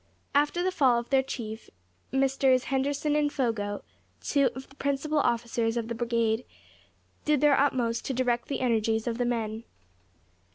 [0.33, 1.69] After the fall of their Chief,
[2.11, 2.63] Messrs.
[2.63, 3.83] Henderson and Fogo,
[4.19, 6.43] two of the principal officers of the brigade,
[7.23, 9.63] did their utmost to direct the energies of the men.